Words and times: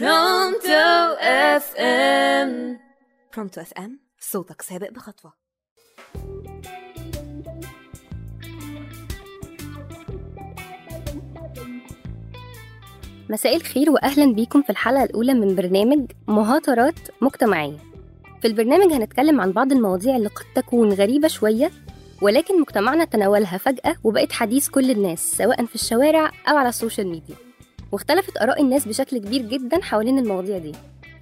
Pronto 0.00 1.14
FM 1.20 2.78
Pronto 3.34 3.60
FM 3.60 4.00
صوتك 4.20 4.62
سابق 4.62 4.90
بخطوة. 4.90 5.32
مساء 13.30 13.56
الخير 13.56 13.90
واهلا 13.90 14.32
بيكم 14.34 14.62
في 14.62 14.70
الحلقة 14.70 15.04
الأولى 15.04 15.34
من 15.34 15.54
برنامج 15.54 16.10
مهاترات 16.28 16.94
مجتمعية. 17.20 17.78
في 18.40 18.46
البرنامج 18.48 18.92
هنتكلم 18.92 19.40
عن 19.40 19.52
بعض 19.52 19.72
المواضيع 19.72 20.16
اللي 20.16 20.28
قد 20.28 20.44
تكون 20.54 20.92
غريبة 20.92 21.28
شوية 21.28 21.70
ولكن 22.22 22.60
مجتمعنا 22.60 23.04
تناولها 23.04 23.58
فجأة 23.58 23.96
وبقت 24.04 24.32
حديث 24.32 24.68
كل 24.68 24.90
الناس 24.90 25.36
سواء 25.36 25.66
في 25.66 25.74
الشوارع 25.74 26.30
أو 26.48 26.56
على 26.56 26.68
ال 26.68 26.73
social 26.73 27.06
media. 27.06 27.51
واختلفت 27.92 28.36
آراء 28.42 28.62
الناس 28.62 28.88
بشكل 28.88 29.18
كبير 29.18 29.42
جدا 29.42 29.82
حوالين 29.82 30.18
المواضيع 30.18 30.58
دي. 30.58 30.72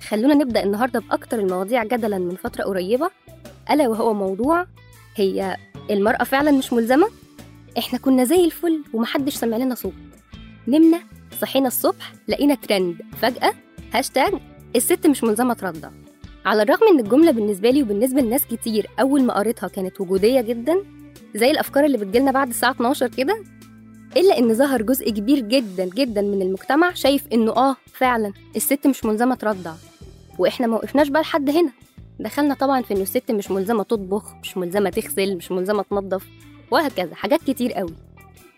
خلونا 0.09 0.35
نبدأ 0.35 0.63
النهارده 0.63 1.01
بأكتر 1.01 1.39
المواضيع 1.39 1.85
جدلا 1.85 2.19
من 2.19 2.37
فترة 2.37 2.65
قريبة. 2.65 3.11
ألا 3.71 3.89
وهو 3.89 4.15
موضوع 4.15 4.67
هي 5.17 5.57
المرأة 5.91 6.25
فعلا 6.25 6.51
مش 6.51 6.73
ملزمة؟ 6.73 7.09
إحنا 7.79 7.99
كنا 7.99 8.25
زي 8.25 8.45
الفل 8.45 8.83
ومحدش 8.95 9.35
سمع 9.35 9.57
لنا 9.57 9.75
صوت. 9.75 9.93
نمنا 10.69 11.01
صحينا 11.41 11.69
الصبح 11.69 12.13
لقينا 12.29 12.55
ترند 12.55 12.97
فجأة 13.23 13.53
هاشتاج 13.95 14.33
الست 14.77 15.07
مش 15.07 15.25
ملزمة 15.25 15.55
ترضع 15.55 15.91
على 16.47 16.63
الرغم 16.63 16.89
إن 16.93 16.99
الجملة 17.01 17.31
بالنسبة 17.31 17.71
لي 17.71 17.83
وبالنسبة 17.83 18.21
لناس 18.21 18.47
كتير 18.47 18.87
أول 19.01 19.23
ما 19.23 19.35
قريتها 19.39 19.69
كانت 19.69 20.01
وجودية 20.01 20.41
جدا 20.41 20.77
زي 21.35 21.51
الأفكار 21.51 21.85
اللي 21.85 21.99
بتجيلنا 21.99 22.31
بعد 22.31 22.49
الساعة 22.49 22.71
12 22.71 23.09
كده 23.09 23.43
إلا 24.17 24.39
إن 24.39 24.55
ظهر 24.55 24.83
جزء 24.83 25.11
كبير 25.11 25.39
جدا 25.41 25.85
جدا 25.85 26.23
من 26.23 26.43
المجتمع 26.43 26.93
شايف 26.95 27.27
إنه 27.33 27.53
آه 27.53 27.77
فعلا 27.93 28.33
الست 28.57 28.87
مش 28.87 29.05
ملزمة 29.05 29.35
ترضع 29.35 29.73
وإحنا 30.39 30.67
ما 30.67 30.77
وقفناش 30.77 31.09
بقى 31.09 31.23
لحد 31.23 31.51
هنا. 31.51 31.71
دخلنا 32.21 32.55
طبعا 32.55 32.83
في 32.83 32.95
إنه 32.95 33.03
الست 33.03 33.31
مش 33.31 33.51
ملزمة 33.51 33.83
تطبخ 33.83 34.35
مش 34.43 34.57
ملزمة 34.57 34.91
تغسل 34.91 35.37
مش 35.37 35.53
ملزمة 35.53 35.83
تنظف 35.83 36.27
وهكذا 36.71 37.15
حاجات 37.15 37.43
كتير 37.43 37.73
قوي. 37.73 37.95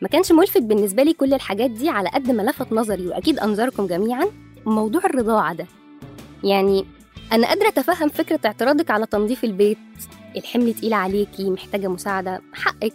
ما 0.00 0.08
كانش 0.08 0.32
ملفت 0.32 0.62
بالنسبة 0.62 1.02
لي 1.02 1.12
كل 1.12 1.34
الحاجات 1.34 1.70
دي 1.70 1.88
على 1.88 2.08
قد 2.08 2.30
ما 2.30 2.42
لفت 2.42 2.72
نظري 2.72 3.06
وأكيد 3.08 3.38
أنظركم 3.38 3.86
جميعا 3.86 4.26
موضوع 4.66 5.04
الرضاعة 5.04 5.54
ده. 5.54 5.66
يعني 6.44 6.84
أنا 7.32 7.46
قادرة 7.46 7.68
أتفهم 7.68 8.08
فكرة 8.08 8.40
اعتراضك 8.46 8.90
على 8.90 9.06
تنظيف 9.06 9.44
البيت 9.44 9.78
الحمل 10.36 10.74
تقيل 10.74 10.92
عليكي 10.92 11.50
محتاجة 11.50 11.88
مساعدة 11.88 12.42
حقك. 12.52 12.92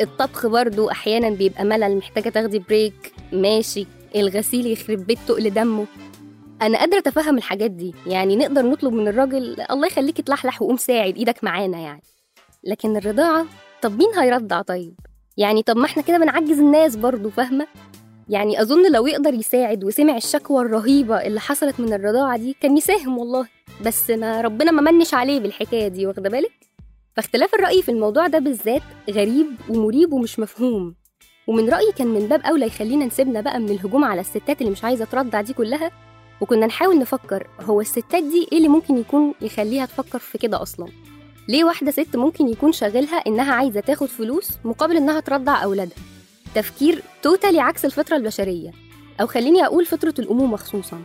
الطبخ 0.00 0.46
برضو 0.46 0.90
أحيانا 0.90 1.30
بيبقى 1.30 1.64
ملل 1.64 1.96
محتاجة 1.96 2.28
تاخدي 2.28 2.58
بريك 2.58 3.12
ماشي. 3.32 3.86
الغسيل 4.16 4.66
يخرب 4.66 4.98
بيت 5.06 5.18
تقل 5.28 5.50
دمه. 5.50 5.86
أنا 6.62 6.78
قادرة 6.78 6.98
أتفهم 6.98 7.38
الحاجات 7.38 7.70
دي. 7.70 7.94
يعني 8.06 8.36
نقدر 8.36 8.62
نطلب 8.62 8.92
من 8.92 9.08
الراجل 9.08 9.60
الله 9.70 9.86
يخليك 9.86 10.20
تلحلح 10.20 10.62
وقوم 10.62 10.76
ساعد 10.76 11.16
إيدك 11.16 11.44
معانا 11.44 11.78
يعني. 11.78 12.02
لكن 12.64 12.96
الرضاعة 12.96 13.46
طب 13.82 13.98
مين 13.98 14.18
هيرضع 14.18 14.62
طيب؟ 14.62 14.94
يعني 15.36 15.62
طب 15.62 15.76
ما 15.76 15.86
إحنا 15.86 16.02
كده 16.02 16.18
بنعجز 16.18 16.58
الناس 16.58 16.96
برضو 16.96 17.30
فاهمة؟ 17.30 17.66
يعني 18.28 18.62
أظن 18.62 18.92
لو 18.92 19.06
يقدر 19.06 19.34
يساعد 19.34 19.84
وسمع 19.84 20.16
الشكوى 20.16 20.62
الرهيبة 20.62 21.16
اللي 21.22 21.40
حصلت 21.40 21.80
من 21.80 21.92
الرضاعة 21.92 22.36
دي 22.38 22.56
كان 22.60 22.76
يساهم 22.76 23.18
والله. 23.18 23.46
بس 23.86 24.10
ما 24.10 24.40
ربنا 24.40 24.70
ما 24.70 24.90
منش 24.90 25.14
عليه 25.14 25.40
بالحكاية 25.40 25.88
دي 25.88 26.06
واخدة 26.06 26.30
بالك؟ 26.30 26.52
فاختلاف 27.16 27.54
الرأي 27.54 27.82
في 27.82 27.90
الموضوع 27.90 28.26
ده 28.26 28.38
بالذات 28.38 28.82
غريب 29.10 29.46
ومريب 29.68 30.12
ومش 30.12 30.38
مفهوم. 30.38 30.94
ومن 31.46 31.68
رأيي 31.68 31.92
كان 31.92 32.06
من 32.06 32.26
باب 32.28 32.40
أولى 32.40 32.66
يخلينا 32.66 33.04
نسيبنا 33.04 33.40
بقى 33.40 33.58
من 33.60 33.68
الهجوم 33.70 34.04
على 34.04 34.20
الستات 34.20 34.60
اللي 34.60 34.72
مش 34.72 34.84
عايزة 34.84 35.04
ترضع 35.04 35.40
دي 35.40 35.52
كلها 35.52 35.90
وكنا 36.40 36.66
نحاول 36.66 36.98
نفكر 36.98 37.46
هو 37.60 37.80
الستات 37.80 38.22
دي 38.22 38.48
إيه 38.52 38.58
اللي 38.58 38.68
ممكن 38.68 38.96
يكون 38.98 39.34
يخليها 39.40 39.86
تفكر 39.86 40.18
في 40.18 40.38
كده 40.38 40.62
أصلاً؟ 40.62 40.88
ليه 41.48 41.64
واحدة 41.64 41.90
ست 41.90 42.16
ممكن 42.16 42.48
يكون 42.48 42.72
شاغلها 42.72 43.16
إنها 43.26 43.52
عايزة 43.52 43.80
تاخد 43.80 44.06
فلوس 44.08 44.50
مقابل 44.64 44.96
إنها 44.96 45.20
ترضع 45.20 45.62
أولادها؟ 45.62 45.96
تفكير 46.54 47.02
توتالي 47.22 47.60
عكس 47.60 47.84
الفطرة 47.84 48.16
البشرية. 48.16 48.70
أو 49.20 49.26
خليني 49.26 49.66
أقول 49.66 49.86
فطرة 49.86 50.14
الأمومة 50.18 50.56
خصوصا. 50.56 51.02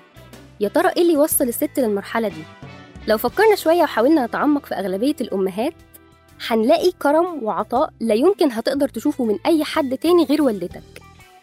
يا 0.59 0.67
ترى 0.69 0.89
إيه 0.89 1.01
اللي 1.01 1.13
يوصل 1.13 1.47
الست 1.47 1.69
للمرحلة 1.79 2.27
دي؟ 2.27 2.43
لو 3.07 3.17
فكرنا 3.17 3.55
شوية 3.55 3.81
وحاولنا 3.81 4.25
نتعمق 4.25 4.65
في 4.65 4.75
أغلبية 4.75 5.15
الأمهات 5.21 5.73
هنلاقي 6.47 6.91
كرم 6.91 7.43
وعطاء 7.43 7.89
لا 7.99 8.13
يمكن 8.15 8.51
هتقدر 8.51 8.89
تشوفه 8.89 9.25
من 9.25 9.37
أي 9.45 9.63
حد 9.63 9.97
تاني 9.97 10.23
غير 10.23 10.41
والدتك. 10.41 10.83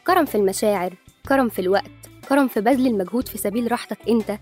كرم 0.06 0.24
في 0.24 0.34
المشاعر 0.34 0.94
كرم 1.28 1.48
في 1.48 1.58
الوقت 1.58 1.90
كرم 2.28 2.48
في 2.48 2.60
بذل 2.60 2.86
المجهود 2.86 3.28
في 3.28 3.38
سبيل 3.38 3.72
راحتك 3.72 3.98
أنت 4.08 4.38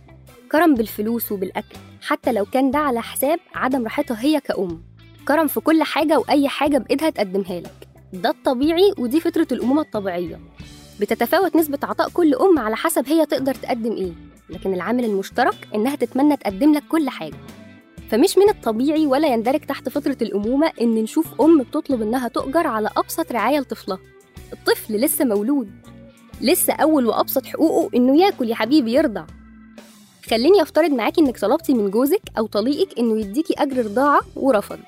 كرم 0.53 0.75
بالفلوس 0.75 1.33
وبالأكل 1.33 1.77
حتى 2.03 2.33
لو 2.33 2.45
كان 2.45 2.71
ده 2.71 2.79
على 2.79 3.03
حساب 3.03 3.39
عدم 3.55 3.85
راحتها 3.85 4.21
هي 4.21 4.41
كأم. 4.41 4.83
كرم 5.29 5.47
في 5.47 5.61
كل 5.61 5.83
حاجة 5.83 6.19
وأي 6.19 6.49
حاجة 6.49 6.79
بإيدها 6.79 7.11
تقدمها 7.11 7.61
لك. 7.61 7.89
ده 8.13 8.31
الطبيعي 8.31 8.93
ودي 8.99 9.21
فطرة 9.21 9.47
الأمومة 9.53 9.81
الطبيعية. 9.83 10.41
بتتفاوت 11.01 11.57
نسبة 11.57 11.79
عطاء 11.83 12.09
كل 12.09 12.35
أم 12.35 12.59
على 12.59 12.77
حسب 12.77 13.09
هي 13.09 13.27
تقدر 13.27 13.55
تقدم 13.55 13.93
إيه 13.93 14.13
لكن 14.51 14.75
العامل 14.75 15.05
المشترك 15.05 15.69
إنها 15.75 15.97
تتمنى 15.97 16.37
تقدم 16.37 16.75
لك 16.75 16.83
كل 16.89 17.09
حاجة. 17.11 17.37
فمش 18.11 18.39
من 18.39 18.49
الطبيعي 18.49 19.07
ولا 19.07 19.29
يندرج 19.29 19.61
تحت 19.61 19.89
فطرة 19.89 20.17
الأمومة 20.23 20.73
إن 20.81 20.95
نشوف 20.95 21.41
أم 21.41 21.63
بتطلب 21.63 22.03
إنها 22.03 22.29
تؤجر 22.29 22.67
على 22.67 22.91
أبسط 22.97 23.33
رعاية 23.33 23.59
لطفلها. 23.61 23.99
الطفل 24.53 24.97
لسه 24.97 25.25
مولود. 25.25 25.71
لسه 26.41 26.73
أول 26.73 27.07
وأبسط 27.07 27.47
حقوقه 27.47 27.91
إنه 27.97 28.21
ياكل 28.21 28.49
يا 28.49 28.55
حبيبي 28.55 28.93
يرضع. 28.93 29.25
خليني 30.31 30.63
أفترض 30.63 30.91
معاكي 30.91 31.21
إنك 31.21 31.39
طلبتي 31.39 31.75
من 31.75 31.91
جوزك 31.91 32.23
أو 32.39 32.47
طليقك 32.47 32.99
إنه 32.99 33.21
يديكي 33.21 33.55
أجر 33.59 33.85
رضاعة 33.85 34.21
ورفض. 34.37 34.79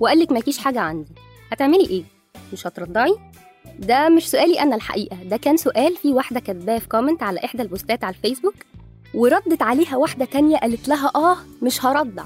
وقالك 0.00 0.32
مالكيش 0.32 0.58
حاجة 0.58 0.80
عندي. 0.80 1.12
هتعملي 1.52 1.86
إيه؟ 1.86 2.02
مش 2.52 2.66
هترضعي؟ 2.66 3.14
ده 3.78 4.08
مش 4.08 4.30
سؤالي 4.30 4.60
أنا 4.60 4.76
الحقيقة. 4.76 5.16
ده 5.24 5.36
كان 5.36 5.56
سؤال 5.56 5.96
في 5.96 6.12
واحدة 6.12 6.40
كاتباه 6.40 6.78
في 6.78 6.88
comment 6.88 7.22
على 7.22 7.40
إحدى 7.44 7.62
البوستات 7.62 8.04
على 8.04 8.14
الفيسبوك 8.14 8.54
وردت 9.14 9.62
عليها 9.62 9.96
واحدة 9.96 10.24
تانية 10.24 10.56
قالت 10.56 10.88
لها 10.88 11.10
آه 11.14 11.36
مش 11.62 11.84
هرضع. 11.84 12.24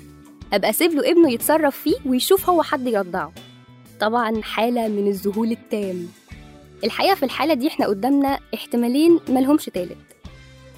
أبقى 0.53 0.71
أسيب 0.71 0.93
له 0.93 1.10
ابنه 1.10 1.32
يتصرف 1.32 1.77
فيه 1.77 1.94
ويشوف 2.06 2.50
هو 2.50 2.62
حد 2.62 2.87
يرضعه. 2.87 3.32
طبعا 4.00 4.43
حالة 4.43 4.88
من 4.88 5.09
الذهول 5.09 5.50
التام. 5.53 6.09
الحقيقة 6.84 7.15
في 7.15 7.22
الحالة 7.22 7.55
دي 7.55 7.69
إحنا 7.69 7.87
قدامنا 7.87 8.38
احتمالين 8.55 9.21
ملهمش 9.28 9.65
تالت. 9.65 9.97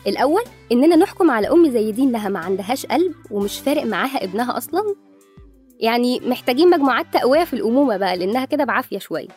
الأول 0.07 0.43
إننا 0.73 0.97
نحكم 0.97 1.31
على 1.31 1.49
أم 1.49 1.71
زي 1.71 1.93
دي 1.93 2.03
إنها 2.03 2.29
ما 2.29 2.39
عندهاش 2.39 2.87
قلب 2.87 3.15
ومش 3.31 3.59
فارق 3.59 3.83
معاها 3.85 4.25
ابنها 4.25 4.57
أصلا. 4.57 4.95
يعني 5.81 6.21
محتاجين 6.21 6.71
مجموعات 6.71 7.07
تقوية 7.13 7.45
في 7.45 7.53
الأمومة 7.53 7.97
بقى 7.97 8.17
لأنها 8.17 8.45
كده 8.45 8.65
بعافية 8.65 8.99
شوية. 8.99 9.29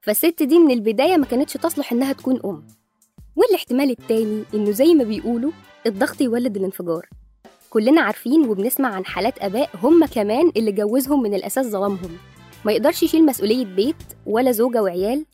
فالست 0.00 0.42
دي 0.42 0.58
من 0.58 0.70
البداية 0.70 1.16
ما 1.16 1.26
كانتش 1.26 1.52
تصلح 1.52 1.92
إنها 1.92 2.12
تكون 2.12 2.40
أم. 2.44 2.66
والاحتمال 3.36 3.90
التاني 3.90 4.44
إنه 4.54 4.70
زي 4.70 4.94
ما 4.94 5.04
بيقولوا 5.04 5.50
الضغط 5.86 6.20
يولد 6.20 6.56
الانفجار. 6.56 7.06
كلنا 7.70 8.00
عارفين 8.00 8.48
وبنسمع 8.48 8.94
عن 8.94 9.04
حالات 9.04 9.38
آباء 9.38 9.70
هم 9.82 10.06
كمان 10.06 10.52
اللي 10.56 10.72
جوزهم 10.72 11.22
من 11.22 11.34
الأساس 11.34 11.66
ظلمهم. 11.66 12.18
ما 12.64 12.72
يقدرش 12.72 13.02
يشيل 13.02 13.26
مسؤولية 13.26 13.64
بيت 13.64 13.96
ولا 14.26 14.52
زوجة 14.52 14.82
وعيال 14.82 15.24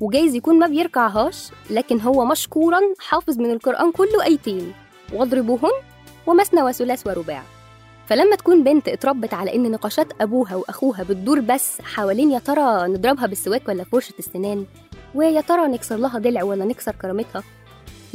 وجايز 0.00 0.34
يكون 0.34 0.58
ما 0.58 0.66
بيركعهاش 0.66 1.50
لكن 1.70 2.00
هو 2.00 2.24
مشكورا 2.24 2.80
حافظ 2.98 3.38
من 3.38 3.50
القرآن 3.50 3.92
كله 3.92 4.24
أيتين 4.24 4.72
واضربوهن 5.12 5.70
ومثنى 6.26 6.62
وثلاث 6.62 7.06
ورباع. 7.06 7.42
فلما 8.06 8.36
تكون 8.36 8.64
بنت 8.64 8.88
اتربت 8.88 9.34
على 9.34 9.54
إن 9.54 9.70
نقاشات 9.70 10.06
أبوها 10.20 10.54
وأخوها 10.56 11.02
بتدور 11.02 11.40
بس 11.40 11.80
حوالين 11.82 12.30
يا 12.30 12.38
ترى 12.38 12.88
نضربها 12.88 13.26
بالسواك 13.26 13.68
ولا 13.68 13.84
فرشة 13.84 14.14
السنان 14.18 14.66
ويا 15.14 15.40
ترى 15.40 15.66
نكسر 15.68 15.96
لها 15.96 16.18
ضلع 16.18 16.42
ولا 16.42 16.64
نكسر 16.64 16.92
كرامتها 17.02 17.42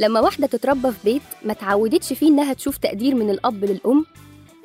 لما 0.00 0.20
واحدة 0.20 0.46
تتربى 0.46 0.92
في 0.92 0.98
بيت 1.04 1.22
ما 1.44 1.52
تعودتش 1.52 2.12
فيه 2.12 2.28
إنها 2.28 2.52
تشوف 2.52 2.76
تقدير 2.76 3.14
من 3.14 3.30
الأب 3.30 3.64
للأم. 3.64 4.04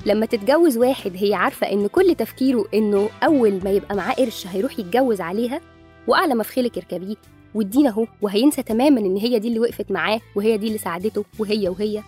لما 0.06 0.26
تتجوز 0.26 0.78
واحد 0.78 1.12
هي 1.16 1.34
عارفة 1.34 1.72
إن 1.72 1.88
كل 1.88 2.16
تفكيره 2.16 2.66
إنه 2.74 3.10
أول 3.24 3.60
ما 3.64 3.70
يبقى 3.72 3.96
معاه 3.96 4.14
قرش 4.14 4.48
هيروح 4.48 4.80
يتجوز 4.80 5.22
عليها 5.22 5.62
وأعلى 6.08 6.36
ما 6.36 6.44
في 6.44 6.60
اركبيه 6.78 7.16
وادينا 7.56 7.90
أهو 7.90 8.08
وهينسى 8.22 8.64
تماما 8.64 9.00
إن 9.00 9.18
هي 9.18 9.40
دي 9.40 9.48
اللي 9.48 9.60
وقفت 9.60 9.92
معاه 9.92 10.22
وهي 10.36 10.58
دي 10.58 10.68
اللي 10.68 10.78
ساعدته 10.78 11.26
وهي 11.40 11.70
وهي. 11.70 12.04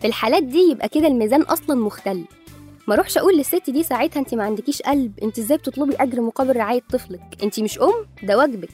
في 0.00 0.06
الحالات 0.06 0.42
دي 0.42 0.58
يبقى 0.58 0.88
كده 0.88 1.06
الميزان 1.06 1.42
أصلا 1.42 1.76
مختل. 1.80 2.24
ما 2.88 2.94
أروحش 2.94 3.18
أقول 3.18 3.36
للست 3.36 3.70
دي 3.70 3.82
ساعتها 3.82 4.20
انت 4.20 4.34
ما 4.34 4.44
عندكيش 4.44 4.82
قلب 4.82 5.12
انت 5.22 5.38
إزاي 5.38 5.58
بتطلبي 5.58 5.94
أجر 5.96 6.20
مقابل 6.20 6.56
رعاية 6.56 6.82
طفلك؟ 6.92 7.20
انت 7.42 7.60
مش 7.60 7.78
أم؟ 7.80 7.92
ده 8.22 8.38
واجبك. 8.38 8.68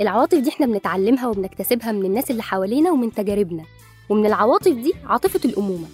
العواطف 0.00 0.38
دي 0.38 0.48
إحنا 0.48 0.66
بنتعلمها 0.66 1.28
وبنكتسبها 1.28 1.92
من 1.92 2.04
الناس 2.04 2.30
اللي 2.30 2.42
حوالينا 2.42 2.90
ومن 2.90 3.12
تجاربنا. 3.12 3.64
ومن 4.08 4.26
العواطف 4.26 4.72
دي 4.72 4.94
عاطفة 5.04 5.40
الأمومة. 5.44 5.86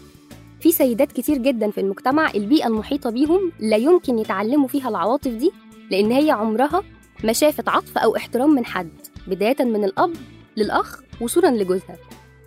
في 0.61 0.73
سيدات 0.73 1.13
كتير 1.13 1.39
جدا 1.39 1.71
في 1.71 1.81
المجتمع 1.81 2.31
البيئة 2.35 2.67
المحيطة 2.67 3.11
بيهم 3.11 3.53
لا 3.61 3.77
يمكن 3.77 4.19
يتعلموا 4.19 4.69
فيها 4.69 4.89
العواطف 4.89 5.31
دي 5.31 5.53
لأن 5.91 6.13
هي 6.13 6.31
عمرها 6.31 6.83
ما 7.25 7.33
شافت 7.33 7.69
عطف 7.69 7.99
أو 7.99 8.17
احترام 8.17 8.51
من 8.51 8.65
حد 8.65 8.89
بداية 9.27 9.65
من 9.65 9.85
الأب 9.85 10.13
للأخ 10.57 11.01
وصولا 11.21 11.49
لجوزها. 11.63 11.97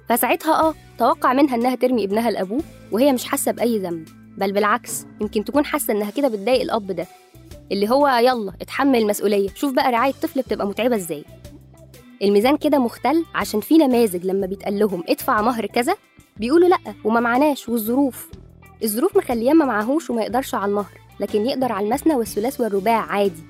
فساعتها 0.09 0.59
آه 0.59 0.73
توقع 0.97 1.33
منها 1.33 1.55
إنها 1.55 1.75
ترمي 1.75 2.03
ابنها 2.03 2.31
لأبوه 2.31 2.61
وهي 2.91 3.13
مش 3.13 3.25
حاسة 3.25 3.51
بأي 3.51 3.79
ذنب. 3.79 4.07
بل 4.37 4.51
بالعكس 4.51 5.05
يمكن 5.21 5.43
تكون 5.43 5.65
حاسة 5.65 5.93
إنها 5.93 6.11
كده 6.11 6.27
بتضايق 6.27 6.61
الأب 6.61 6.91
ده 6.91 7.05
اللي 7.71 7.89
هو 7.89 8.07
يلا 8.07 8.53
اتحمل 8.61 8.99
المسؤولية. 8.99 9.49
شوف 9.55 9.73
بقى 9.73 9.91
رعاية 9.91 10.11
طفل 10.11 10.41
بتبقى 10.41 10.67
متعبة 10.67 10.95
إزاي. 10.95 11.23
الميزان 12.23 12.57
كده 12.57 12.77
مختل 12.79 13.25
عشان 13.35 13.59
في 13.59 13.77
نماذج 13.77 14.25
لما 14.25 14.47
بيتقال 14.47 14.79
لهم 14.79 15.03
ادفع 15.09 15.41
مهر 15.41 15.65
كذا 15.65 15.95
بيقولوا 16.37 16.67
لأ 16.67 16.77
وما 17.03 17.19
معناش 17.19 17.69
والظروف. 17.69 18.29
الظروف 18.83 19.17
مخلياه 19.17 19.53
ما 19.53 19.65
معهوش 19.65 20.09
وما 20.09 20.21
يقدرش 20.21 20.55
على 20.55 20.65
المهر 20.69 20.91
لكن 21.19 21.45
يقدر 21.45 21.71
على 21.71 21.85
المثنى 21.87 22.15
والثلاث 22.15 22.61
والرباع 22.61 22.99
عادي. 23.11 23.43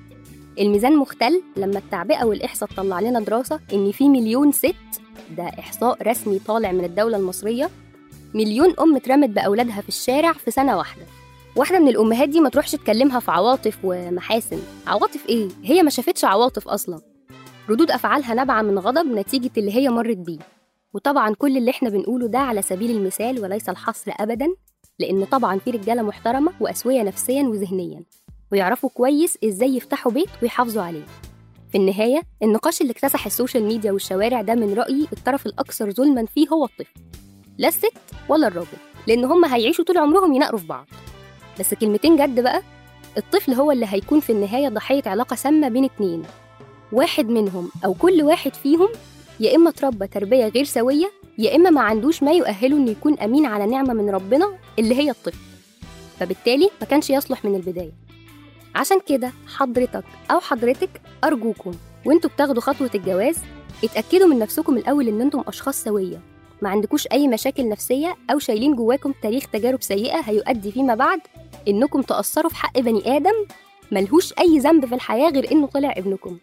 الميزان 0.60 0.96
مختل 0.96 1.42
لما 1.56 1.78
التعبئة 1.78 2.24
والإحصاء 2.24 2.68
تطلع 2.68 3.00
لنا 3.00 3.20
دراسة 3.20 3.60
إن 3.72 3.92
في 3.92 4.08
مليون 4.08 4.52
ست 4.52 4.74
ده 5.36 5.44
إحصاء 5.44 6.08
رسمي 6.08 6.38
طالع 6.38 6.72
من 6.72 6.84
الدولة 6.84 7.16
المصرية 7.16 7.70
مليون 8.34 8.74
أم 8.80 8.96
اترمت 8.96 9.28
بأولادها 9.28 9.80
في 9.80 9.88
الشارع 9.88 10.32
في 10.32 10.50
سنة 10.50 10.76
واحدة. 10.76 11.02
واحدة 11.56 11.78
من 11.78 11.88
الأمهات 11.88 12.28
دي 12.28 12.40
ما 12.40 12.48
تروحش 12.48 12.72
تكلمها 12.72 13.20
في 13.20 13.30
عواطف 13.30 13.78
ومحاسن. 13.84 14.58
عواطف 14.86 15.28
إيه؟ 15.28 15.48
هي 15.64 15.82
ما 15.82 15.90
شافتش 15.90 16.24
عواطف 16.24 16.68
أصلا. 16.68 17.00
ردود 17.70 17.90
أفعالها 17.90 18.34
نابعة 18.34 18.62
من 18.62 18.78
غضب 18.78 19.06
نتيجة 19.06 19.50
اللي 19.56 19.76
هي 19.76 19.88
مرت 19.88 20.16
بيه. 20.16 20.38
وطبعا 20.94 21.34
كل 21.34 21.56
اللي 21.56 21.70
إحنا 21.70 21.88
بنقوله 21.88 22.26
ده 22.28 22.38
على 22.38 22.62
سبيل 22.62 22.90
المثال 22.90 23.40
وليس 23.42 23.68
الحصر 23.68 24.12
ابدا 24.20 24.46
لأن 24.98 25.24
طبعا 25.24 25.58
في 25.58 25.70
رجالة 25.70 26.02
محترمة 26.02 26.52
وأسوية 26.60 27.02
نفسيا 27.02 27.42
وذهنيا 27.42 28.02
ويعرفوا 28.52 28.90
كويس 28.94 29.38
إزاي 29.44 29.76
يفتحوا 29.76 30.12
بيت 30.12 30.28
ويحافظوا 30.42 30.82
عليه. 30.82 31.04
في 31.72 31.78
النهاية 31.78 32.22
النقاش 32.42 32.80
اللي 32.80 32.92
اكتسح 32.92 33.26
ال 33.26 33.31
social 33.31 33.62
media 33.64 33.92
والشوارع 33.92 34.42
ده 34.42 34.54
من 34.54 34.74
رأيي 34.74 35.06
الطرف 35.12 35.46
الأكثر 35.46 35.90
ظلما 35.90 36.26
فيه 36.26 36.48
هو 36.48 36.64
الطفل. 36.64 37.00
لا 37.58 37.68
الست 37.68 37.92
ولا 38.28 38.46
الراجل 38.46 38.78
لأن 39.06 39.24
هم 39.24 39.44
هيعيشوا 39.44 39.84
طول 39.84 39.98
عمرهم 39.98 40.34
ينقروا 40.34 40.60
في 40.60 40.66
بعض. 40.66 40.86
بس 41.60 41.74
كلمتين 41.74 42.16
جد 42.16 42.40
بقى 42.40 42.62
الطفل 43.16 43.52
هو 43.52 43.72
اللي 43.72 43.86
هيكون 43.88 44.20
في 44.20 44.32
النهاية 44.32 44.68
ضحية 44.68 45.02
علاقة 45.06 45.36
سامة 45.36 45.68
بين 45.68 45.84
اتنين. 45.84 46.22
واحد 46.92 47.28
منهم 47.28 47.70
أو 47.84 47.94
كل 47.94 48.22
واحد 48.22 48.54
فيهم 48.54 48.88
يا 49.40 49.56
إما 49.56 49.70
اتربى 49.70 50.06
تربية 50.06 50.48
غير 50.48 50.64
سوية 50.64 51.10
يا 51.38 51.56
إما 51.56 51.70
ما 51.70 51.80
عندوش 51.80 52.22
ما 52.22 52.32
يؤهله 52.32 52.76
إنه 52.76 52.90
يكون 52.90 53.18
أمين 53.18 53.46
على 53.46 53.66
نعمة 53.66 53.94
من 53.94 54.10
ربنا 54.10 54.58
اللي 54.78 54.94
هي 54.94 55.10
الطفل 55.10 55.38
فبالتالي 56.20 56.70
ما 56.80 56.86
كانش 56.86 57.10
يصلح 57.10 57.44
من 57.44 57.54
البداية. 57.54 57.92
عشان 58.74 58.98
كده 59.08 59.32
حضرتك 59.56 60.04
أو 60.30 60.40
حضرتك 60.40 61.00
أرجوكم 61.24 61.72
وإنتوا 62.06 62.30
بتاخدوا 62.30 62.62
خطوة 62.62 62.90
الجواز 62.94 63.36
اتأكدوا 63.84 64.26
من 64.26 64.38
نفسكم 64.38 64.76
الأول 64.76 65.08
إن 65.08 65.20
إنتم 65.20 65.42
أشخاص 65.48 65.84
سوية. 65.84 66.20
ما 66.62 66.68
عندكوش 66.68 67.06
أي 67.06 67.28
مشاكل 67.28 67.68
نفسية 67.68 68.16
أو 68.30 68.38
شايلين 68.38 68.76
جواكم 68.76 69.12
تاريخ 69.22 69.46
تجارب 69.46 69.82
سيئة 69.82 70.20
هيؤدي 70.20 70.72
فيما 70.72 70.94
بعد 70.94 71.20
إنكم 71.68 72.02
تأثروا 72.02 72.50
في 72.50 72.56
حق 72.56 72.78
بني 72.78 73.16
آدم 73.16 73.34
ملهوش 73.92 74.32
أي 74.40 74.58
ذنب 74.58 74.86
في 74.86 74.94
الحياة 74.94 75.30
غير 75.30 75.52
إنه 75.52 75.66
طلع 75.66 75.94
ابنكم. 75.96 76.38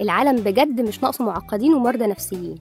العالم 0.00 0.36
بجد 0.42 0.80
مش 0.80 1.02
ناقصه 1.02 1.24
معقدين 1.24 1.74
ومرضى 1.74 2.06
نفسيين. 2.06 2.54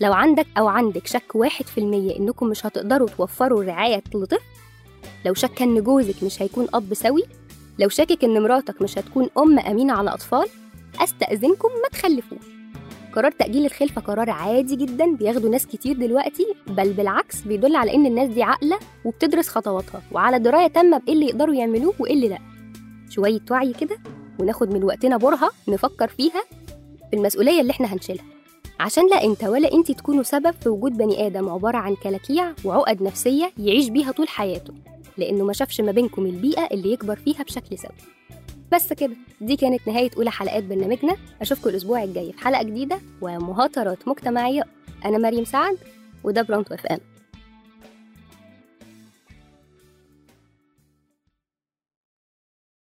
لو 0.00 0.12
عندك 0.12 0.46
أو 0.58 0.68
عندك 0.68 1.06
شك 1.06 1.34
واحد 1.34 1.64
في 1.66 1.78
المية 1.78 2.16
إنكم 2.18 2.46
مش 2.46 2.66
هتقدروا 2.66 3.08
توفروا 3.08 3.64
رعاية 3.64 4.02
لطفل 4.14 4.38
لو 5.26 5.34
شك 5.34 5.62
إن 5.62 5.82
جوزك 5.82 6.22
مش 6.22 6.42
هيكون 6.42 6.66
أب 6.74 6.94
سوي 6.94 7.22
لو 7.78 7.88
شاكك 7.88 8.24
إن 8.24 8.42
مراتك 8.42 8.82
مش 8.82 8.98
هتكون 8.98 9.28
أم 9.38 9.58
أمينة 9.58 9.92
على 9.92 10.10
أطفال 10.14 10.46
أستأذنكم 11.00 11.68
ما 11.82 11.88
تخلفوش. 11.98 12.38
قرار 13.14 13.30
تأجيل 13.30 13.66
الخلفة 13.66 14.00
قرار 14.00 14.30
عادي 14.30 14.76
جدا 14.76 15.16
بياخدوا 15.16 15.50
ناس 15.50 15.66
كتير 15.66 15.96
دلوقتي 15.96 16.46
بل 16.66 16.92
بالعكس 16.92 17.40
بيدل 17.42 17.76
على 17.76 17.94
إن 17.94 18.06
الناس 18.06 18.28
دي 18.28 18.42
عاقلة 18.42 18.78
وبتدرس 19.04 19.48
خطواتها 19.48 20.02
وعلى 20.12 20.38
دراية 20.38 20.66
تامة 20.66 20.98
بإيه 20.98 21.12
اللي 21.14 21.26
يقدروا 21.26 21.54
يعملوه 21.54 21.94
وإيه 21.98 22.14
اللي 22.14 22.28
لأ. 22.28 22.38
شوية 23.10 23.40
وعي 23.50 23.72
كده 23.72 23.98
وناخد 24.38 24.74
من 24.74 24.84
وقتنا 24.84 25.16
برهة 25.16 25.50
نفكر 25.68 26.08
فيها 26.08 26.42
في 27.12 27.18
المسؤولية 27.18 27.60
اللي 27.60 27.70
إحنا 27.70 27.94
هنشيلها. 27.94 28.24
عشان 28.80 29.08
لا 29.10 29.24
انت 29.24 29.44
ولا 29.44 29.72
انت 29.72 29.92
تكونوا 29.92 30.22
سبب 30.22 30.50
في 30.62 30.68
وجود 30.68 30.92
بني 30.96 31.26
آدم 31.26 31.48
عبارة 31.48 31.76
عن 31.76 31.94
كلاكيع 31.94 32.52
وعقد 32.64 33.02
نفسية 33.02 33.52
يعيش 33.58 33.88
بيها 33.88 34.12
طول 34.12 34.28
حياته 34.28 34.74
لأنه 35.18 35.44
ما 35.44 35.52
شافش 35.52 35.80
ما 35.80 35.92
بينكم 35.92 36.26
البيئة 36.26 36.66
اللي 36.72 36.92
يكبر 36.92 37.16
فيها 37.16 37.42
بشكل 37.42 37.78
سوي. 37.78 37.96
بس 38.72 38.92
كده 38.92 39.16
دي 39.40 39.56
كانت 39.56 39.88
نهاية 39.88 40.10
أولى 40.16 40.30
حلقات 40.30 40.64
برنامجنا. 40.64 41.16
أشوفكم 41.40 41.70
الأسبوع 41.70 42.02
الجاي 42.02 42.32
في 42.32 42.38
حلقة 42.38 42.62
جديدة 42.62 42.98
ومهاترات 43.20 44.08
مجتمعية. 44.08 44.62
أنا 45.04 45.18
مريم 45.18 45.44
سعد 45.44 45.76
وده 46.24 46.42
برونتو 46.42 46.74
إف 46.74 46.86
إم. 46.86 46.98